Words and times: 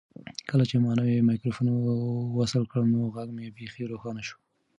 کله 0.49 0.63
چې 0.69 0.75
ما 0.83 0.91
نوی 0.99 1.25
مایکروفون 1.29 1.67
وصل 2.39 2.63
کړ 2.71 2.81
نو 2.93 2.99
غږ 3.15 3.27
مې 3.37 3.47
بیخي 3.57 3.83
روښانه 3.91 4.21
شو. 4.27 4.37